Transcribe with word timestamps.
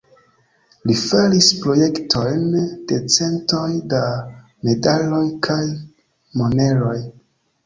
Li 0.91 0.93
faris 1.01 1.49
projektojn 1.65 2.47
de 2.93 2.97
centoj 3.17 3.67
da 3.93 4.01
medaloj 4.71 5.21
kaj 5.51 5.61
moneroj. 6.43 6.97